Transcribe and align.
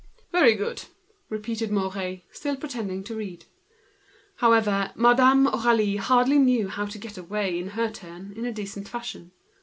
"Very 0.31 0.55
good!" 0.55 0.85
repeated 1.29 1.71
Mouret, 1.71 2.23
still 2.31 2.55
affecting 2.55 3.03
to 3.03 3.15
read. 3.15 3.45
However, 4.37 4.91
Madame 4.95 5.45
Aurélie 5.45 5.99
hardly 5.99 6.39
knew 6.39 6.69
how 6.69 6.87
to 6.87 6.97
get 6.97 7.19
away 7.19 7.59
in 7.59 7.67
her 7.77 7.87
turn 7.91 8.33
in 8.35 8.43
a 8.43 8.51
decent 8.51 8.87
fashion. 8.87 9.31